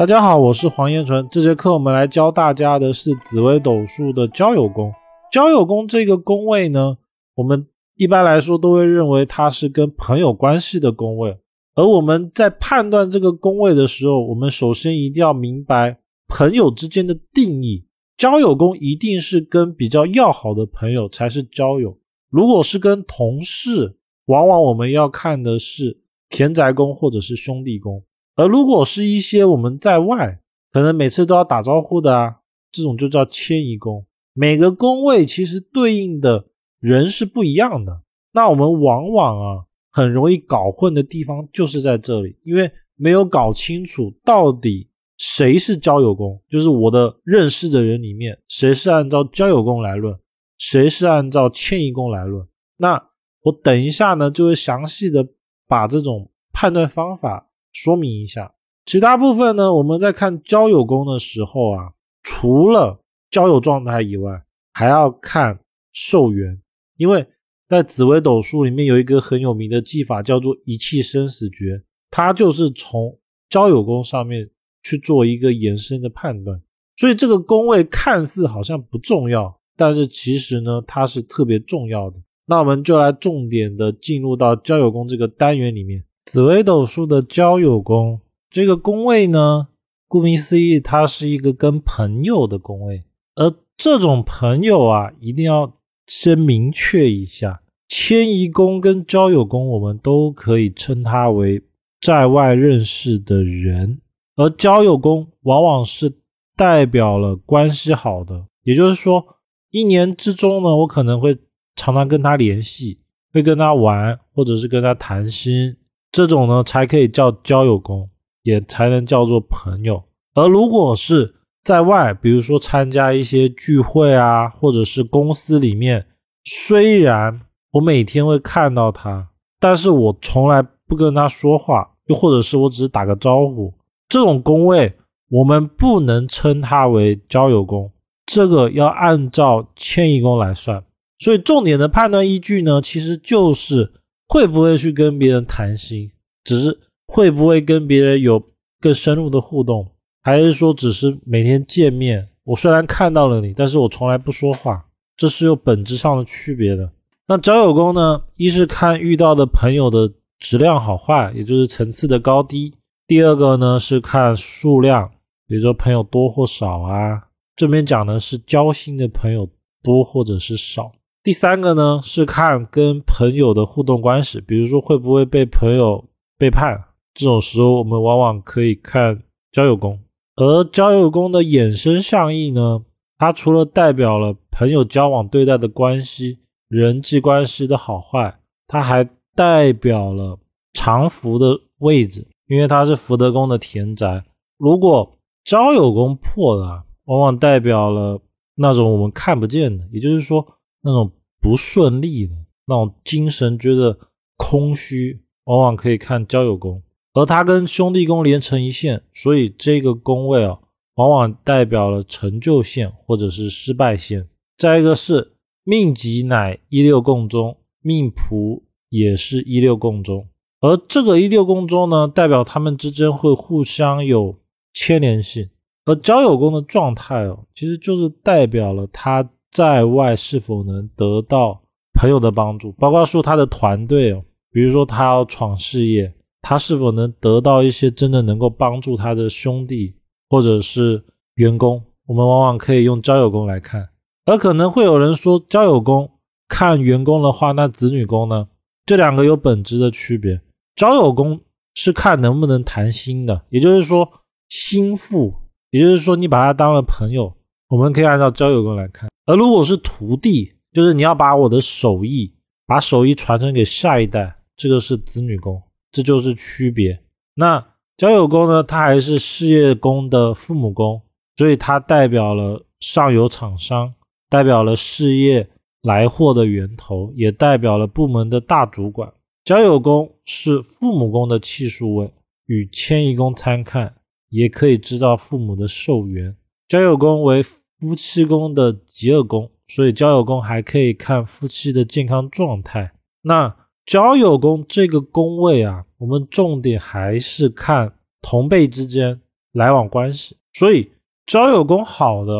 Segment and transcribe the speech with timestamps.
[0.00, 1.28] 大家好，我是黄彦纯。
[1.30, 4.90] 这节课我们来教大家的是紫微斗数的交友宫。
[5.30, 6.96] 交友宫这个宫位呢，
[7.34, 7.66] 我们
[7.96, 11.36] 一般来说都会认为它是跟朋友关系的宫位。
[11.74, 15.98] 而我们在判断这个宫位的时候，我们首先一定要明白
[16.28, 17.84] 朋友之间的定义。
[18.16, 21.94] 交友宫一定是跟比较要好的朋友才是交友。
[22.30, 28.02] 如果是跟同事，往往我们要看的是田宅宫或者是兄弟宫。
[28.36, 30.40] 而如果是一些我们在外
[30.72, 32.36] 可能每次都要打招呼的啊，
[32.72, 34.06] 这种就叫迁移宫。
[34.32, 36.46] 每个宫位其实对应的
[36.78, 38.02] 人是不一样的，
[38.32, 44.88] 那我们往往啊很容易搞混的地方就是在这里，因为没有搞清楚到底
[45.18, 50.16] 谁是交友宫，就是我的认识的人里面谁是按照交友宫来论，
[50.56, 52.46] 谁是按照迁移宫来论。
[52.76, 52.94] 那
[53.42, 55.26] 我等一下呢就会详细的
[55.66, 57.49] 把这种判断方法。
[57.72, 59.72] 说明一下，其他部分呢？
[59.74, 65.60] 我们在看交友宫的时候啊，除了交友状态以外，还要看
[65.92, 66.60] 寿元，
[66.96, 67.26] 因为
[67.68, 73.16] 在紫微斗数里面有一个很有名的技法叫做一气生死诀，它就是从
[73.48, 74.50] 交友宫上面
[74.82, 76.60] 去做一个延伸的判断。
[76.96, 82.16] 所以这个宫位看似好像不重要，但是其实呢，它是特别重要的。
[82.46, 86.04] 那我们就来重点的进入到交友宫这个单元里面。
[86.30, 89.66] 紫微斗数的交友宫，这个宫位呢，
[90.06, 93.02] 顾名思义，它是一个跟朋友的宫位。
[93.34, 95.72] 而这种朋友啊，一定要
[96.06, 101.60] 先明确一下，迁移宫跟交友宫，我们都可以称它为
[102.00, 104.00] 在外认识的人。
[104.36, 106.12] 而交友宫往往是
[106.54, 109.26] 代表了关系好的，也就是说，
[109.72, 111.36] 一年之中呢，我可能会
[111.74, 113.00] 常常跟他联系，
[113.32, 115.76] 会跟他玩，或者是跟他谈心。
[116.12, 118.10] 这种呢，才可以叫交友工，
[118.42, 120.02] 也才能叫做朋友。
[120.34, 126.06] 而如果是在外，比如说参加一些聚会啊，或者是公司里面，
[126.44, 127.40] 虽然
[127.72, 129.28] 我每天会看到他，
[129.60, 133.72] 但是我从来不跟他说话，又或者是我只是打个招呼，
[134.08, 134.92] 这种工位
[135.28, 137.92] 我们不能称它为交友工，
[138.26, 140.82] 这个要按照迁移宫来算。
[141.20, 143.92] 所以重点的判断依据呢，其实就是。
[144.30, 146.08] 会不会去跟别人谈心？
[146.44, 148.40] 只是会不会跟别人有
[148.80, 149.90] 更深入的互动，
[150.22, 152.28] 还是说只是每天见面？
[152.44, 154.86] 我虽然看到了你，但是我从来不说话，
[155.16, 156.88] 这是有本质上的区别的。
[157.26, 158.22] 那交友功呢？
[158.36, 160.08] 一是看遇到的朋友的
[160.38, 162.70] 质量好坏，也就是层次的高低；
[163.08, 165.10] 第二个呢是看数量，
[165.48, 167.20] 比如说朋友多或少啊。
[167.56, 169.50] 这边讲的是交心的朋友
[169.82, 170.92] 多或者是少。
[171.22, 176.02] 第三个呢是看跟朋友的互动关系，比如说会不会被朋友
[176.38, 179.22] 背叛，这种时候我们往往可以看
[179.52, 180.00] 交友宫。
[180.36, 182.82] 而交友宫的衍生象意呢，
[183.18, 186.38] 它除了代表了朋友交往对待的关系、
[186.68, 190.38] 人际关系的好坏，它还代表了
[190.72, 194.24] 长福的位置，因为它是福德宫的田宅。
[194.56, 198.18] 如果交友宫破了，往往代表了
[198.54, 200.46] 那种我们看不见的，也就是说。
[200.82, 202.32] 那种不顺利的
[202.66, 203.98] 那种精神觉得
[204.36, 206.82] 空虚，往往可以看交友宫，
[207.12, 210.58] 而它跟兄弟宫连成一线，所以这个宫位啊，
[210.94, 214.28] 往往代表了成就线或者是失败线。
[214.56, 215.32] 再一个是
[215.64, 220.28] 命吉乃一六宫中，命仆也是一六宫中，
[220.60, 224.38] 而这个一六宫中呢，代表他们之间会互相有
[224.72, 225.50] 牵连性。
[225.84, 229.28] 而交友宫的状态哦，其实就是代表了他。
[229.50, 231.60] 在外是否能得到
[231.94, 234.22] 朋友的帮助，包括说他的团队哦，
[234.52, 239.94] 比如说他要闯事业，他是否能得到一些真的能够帮助他的兄弟
[240.28, 241.02] 或者是
[241.34, 241.82] 员工？
[242.06, 243.88] 我们往往可以用交友宫来看，
[244.24, 246.10] 而可能会有人说，交友宫
[246.48, 248.48] 看员工的话，那子女宫呢？
[248.86, 250.40] 这两个有本质的区别。
[250.74, 251.40] 交友宫
[251.74, 254.08] 是看能不能谈心的，也就是说
[254.48, 255.34] 心腹，
[255.70, 257.32] 也就是说你把他当了朋友，
[257.68, 259.09] 我们可以按照交友宫来看。
[259.30, 262.34] 而如果是徒弟，就是你要把我的手艺，
[262.66, 265.62] 把手艺传承给下一代，这个是子女宫，
[265.92, 267.00] 这就是区别。
[267.36, 267.64] 那
[267.96, 268.64] 交友宫呢？
[268.64, 271.00] 它还是事业宫的父母宫，
[271.36, 273.94] 所以它代表了上游厂商，
[274.28, 275.48] 代表了事业
[275.82, 279.12] 来货的源头，也代表了部门的大主管。
[279.44, 282.10] 交友宫是父母宫的气数位，
[282.46, 283.94] 与迁移宫参看，
[284.30, 286.34] 也可以知道父母的寿元。
[286.68, 287.44] 交友宫为。
[287.80, 292.92] 夫妻宫的极恶宫，所以交友宫还可以看夫妻的健康状态。
[293.22, 293.56] 那
[293.86, 299.20] 交友宫这个宫位啊，我们重点还是看同辈之间
[299.52, 300.36] 来往关系。
[300.52, 300.92] 所以
[301.26, 302.32] 交友宫好的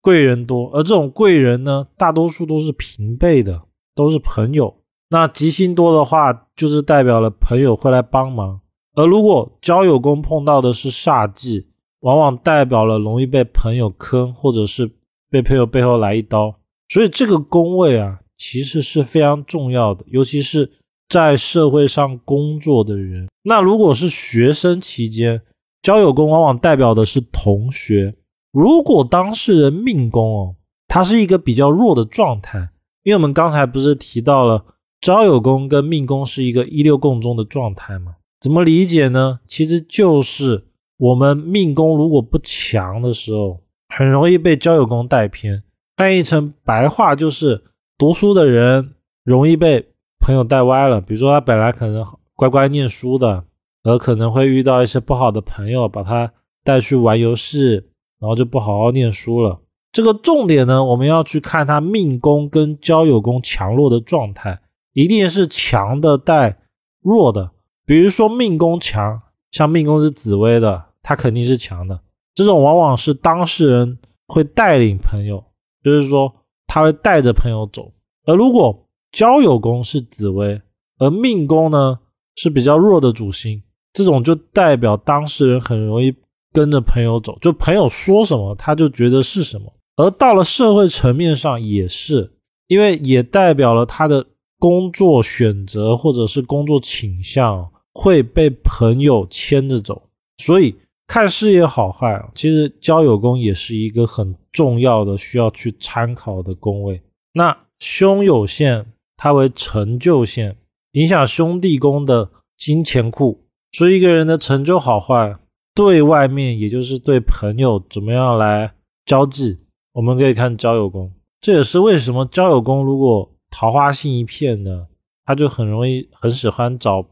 [0.00, 3.62] 贵人多，而这种贵人呢，大多数都是平辈的，
[3.94, 4.74] 都是朋友。
[5.10, 8.60] 那吉星多的话，就是代表了朋友会来帮忙。
[8.94, 11.68] 而如果交友宫碰到的是煞忌，
[12.00, 14.90] 往往代表了容易被朋友坑，或者是
[15.30, 16.54] 被朋友背后来一刀。
[16.88, 20.70] 所以这个宫位啊，其实是非常重要的，尤其是
[21.08, 23.28] 在社会上工作的人。
[23.42, 25.40] 那如果是学生期间，
[25.82, 28.14] 交友宫往往代表的是同学。
[28.52, 30.56] 如果当事人命宫哦，
[30.88, 32.70] 它是一个比较弱的状态，
[33.02, 34.64] 因为我们刚才不是提到了
[35.00, 38.16] 交友宫跟命宫是一个一六共中的状态吗？
[38.40, 39.40] 怎么理解呢？
[39.46, 40.66] 其实就是
[40.98, 45.62] 我们命宫如果不强的时候，很容易被交友宫带偏。
[45.96, 47.64] 翻译成白话就是，
[47.96, 48.94] 读书的人
[49.24, 49.86] 容易被
[50.18, 51.00] 朋友带歪了。
[51.00, 53.44] 比如说，他本来可能乖乖念书的，
[53.82, 56.32] 而可能会遇到一些不好的朋友，把他
[56.64, 57.74] 带去玩游戏，
[58.18, 59.60] 然后就不好好念书了。
[59.92, 64.60] 这个重点呢，我们要去看他命宫跟交友宫强弱的状态，
[64.92, 66.58] 一定是强的带
[67.02, 67.50] 弱的。
[67.86, 72.00] 比如说命宫强，像命宫是紫薇的，他肯定是强的。
[72.34, 75.44] 这种往往是当事人会带领朋友，
[75.84, 76.34] 就是说
[76.66, 77.92] 他会带着朋友走。
[78.24, 80.60] 而如果交友宫是紫薇，
[80.98, 82.00] 而命宫呢
[82.34, 83.62] 是比较弱的主星，
[83.92, 86.12] 这种就代表当事人很容易
[86.52, 89.72] 跟着朋友走，就朋友说什么他就觉得是什么。
[89.94, 92.32] 而到了社会层面上也是，
[92.66, 94.26] 因为也代表了他的
[94.58, 97.70] 工作选择或者是工作倾向。
[97.98, 100.76] 会被朋友牵着走，所以
[101.06, 107.00] 看事业好坏，其实交友宫也是一个很重要的需要去参考的宫位。
[107.32, 108.86] 那兄友线
[109.16, 110.56] 它为成就线，
[110.92, 115.36] 影响兄弟宫的金钱库，所以一个人的成就好坏，
[115.74, 118.72] 对外面也就是对朋友怎么样来
[119.04, 119.58] 交际，
[119.92, 121.12] 我们可以看交友宫。
[121.40, 124.86] 这也是为什么交友宫如果桃花星一片呢，
[125.24, 127.06] 他就很容易很喜欢找。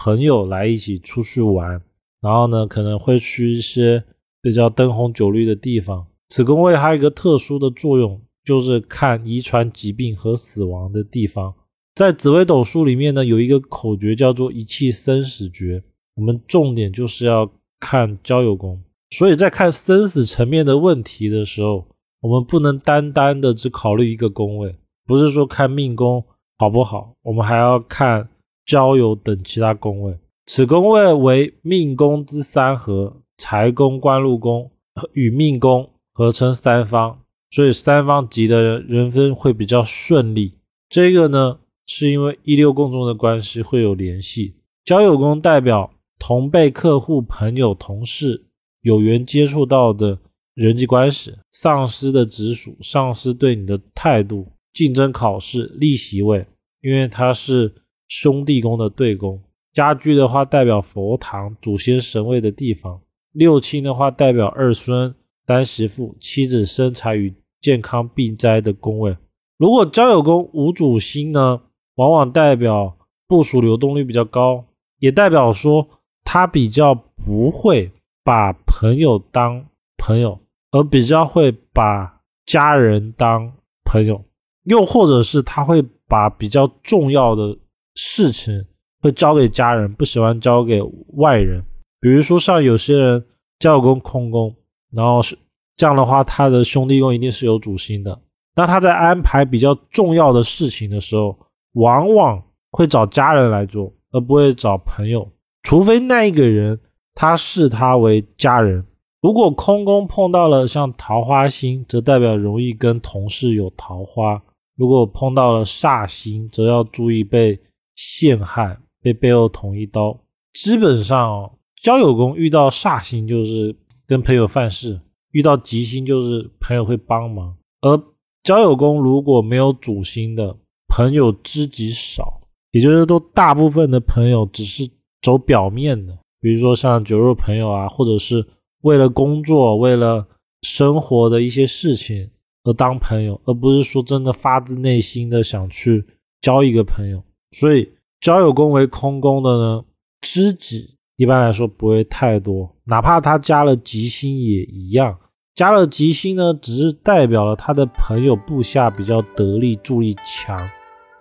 [0.00, 1.82] 朋友来一起出去玩，
[2.20, 4.02] 然后呢，可能会去一些
[4.42, 6.06] 比较灯红酒绿的地方。
[6.28, 11.54] 此宫位还有一个特殊的作用，就是看遗传疾病和死亡的地方。
[11.94, 15.82] 在紫微斗数里面呢，有一个口诀叫做“一气生死诀”。
[16.16, 17.50] 我们重点就是要
[17.80, 21.86] 看交友宫，所以在看生死层面的问题的时候，
[22.20, 24.74] 我们不能单单的只考虑一个宫位，
[25.06, 26.24] 不是说看命宫
[26.58, 28.28] 好不好，我们还要看。
[28.66, 30.14] 交友等其他宫位，
[30.50, 34.70] 此宫位为命宫之三合，财宫、官禄宫
[35.12, 37.18] 与命宫合称三方，
[37.50, 40.54] 所以三方级的人人分会比较顺利。
[40.88, 44.54] 这个呢，是因为一六宫中的关系会有联系。
[44.86, 48.46] 交友宫代表同辈、客户、朋友、同事
[48.80, 50.18] 有缘接触到的
[50.54, 56.46] 人际关系，上司的直属，上司对你的态度，竞争考试、立席位，
[56.80, 57.74] 因为它是。
[58.10, 59.38] 兄弟宫的对宫，
[59.78, 62.98] 家居的话代表佛堂、祖先神位的地方；
[63.30, 65.14] 六亲的话代表二孙、
[65.46, 69.16] 三媳妇、妻子身财与健康避灾的宫位。
[69.56, 71.60] 如果交友宫无主星呢，
[71.94, 72.96] 往往代表
[73.28, 74.64] 部署流动率比较高，
[74.98, 75.88] 也代表说
[76.24, 76.92] 他比较
[77.24, 77.88] 不会
[78.24, 79.64] 把朋友当
[79.96, 80.40] 朋友，
[80.72, 83.52] 而比较会把家人当
[83.84, 84.24] 朋友，
[84.64, 87.56] 又或者是他会把比较重要的。
[88.00, 88.64] 事情
[89.00, 90.80] 会交给家人，不喜欢交给
[91.14, 91.64] 外人。
[92.00, 93.24] 比如说，像有些人
[93.58, 94.54] 教工空宫，
[94.92, 95.38] 然后是
[95.76, 98.18] 这样的话，他的兄弟宫一定是有主星的。
[98.56, 101.36] 那他在安排比较重要的事情的时候，
[101.74, 105.28] 往往会找家人来做，而不会找朋友。
[105.62, 106.78] 除非那一个人
[107.14, 108.84] 他视他为家人。
[109.20, 114.40] 如果空宫碰到了像桃花星，则代表容易跟同事有桃花；
[114.76, 117.60] 如果碰到了煞星，则要注意被。
[118.00, 118.78] 陷害
[119.12, 120.18] 被背后捅一刀，
[120.52, 121.50] 基本上
[121.82, 123.74] 交友宫遇到煞星就是
[124.06, 125.00] 跟朋友犯事，
[125.30, 127.56] 遇到吉星就是朋友会帮忙。
[127.80, 127.98] 而
[128.42, 130.56] 交友宫如果没有主星的
[130.88, 132.40] 朋友知己少，
[132.72, 134.88] 也就是都大部分的朋友只是
[135.22, 138.44] 走表面的，比如说像酒肉朋友啊，或者是
[138.82, 140.26] 为了工作、为了
[140.62, 142.28] 生活的一些事情
[142.64, 146.04] 而当朋友，而不是说真的发自内心的想去
[146.42, 147.22] 交一个朋友。
[147.52, 147.88] 所以
[148.20, 149.84] 交友宫为空宫的呢，
[150.20, 155.16] 知己一般来说不会太多，哪怕他加了吉星也一样。
[155.54, 160.58] 加了吉星呢，只是代表了他的朋友部下比较得力，助力强。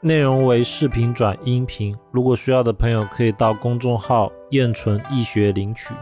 [0.01, 5.93] 内容为视频转音频，如果需要的朋友可以到公众号“燕纯易学”领取。